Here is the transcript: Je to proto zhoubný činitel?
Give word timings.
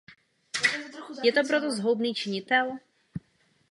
Je 1.23 1.31
to 1.33 1.41
proto 1.47 1.69
zhoubný 1.71 2.13
činitel? 2.17 2.79